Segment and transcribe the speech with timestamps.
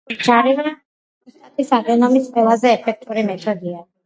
[0.11, 3.87] ქირურგიული ჩარევა პროსტატის ადენომის ყველაზე ეფექტიანი მეთოდია.